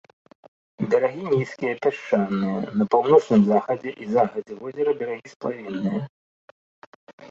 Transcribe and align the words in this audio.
Берагі 0.93 1.23
нізкія, 1.33 1.73
пясчаныя, 1.83 2.57
на 2.81 2.89
паўночным 2.97 3.41
захадзе 3.53 3.89
і 4.03 4.13
захадзе 4.17 4.53
возера 4.65 4.91
берагі 5.05 5.27
сплавінныя. 5.39 6.01